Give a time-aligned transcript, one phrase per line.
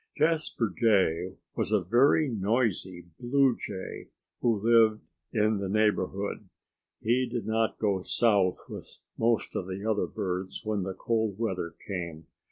[0.17, 4.07] Jasper Jay was a very noisy blue jay
[4.41, 6.49] who lived in the neighborhood.
[7.03, 11.75] He did not go south with most of the other birds when the cold weather
[11.87, 12.25] came.